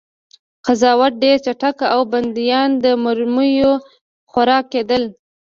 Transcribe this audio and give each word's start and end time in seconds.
قضاوت 0.65 1.13
ډېر 1.23 1.37
چټک 1.45 1.77
و 1.85 1.89
او 1.93 2.01
بندیان 2.11 2.69
د 2.83 2.85
مرمیو 3.03 3.71
خوراک 4.31 4.65
کېدل 4.73 5.03